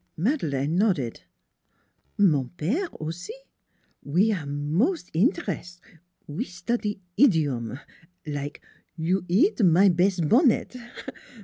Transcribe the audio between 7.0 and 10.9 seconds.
idiome like' you eat my bes' bonnet.'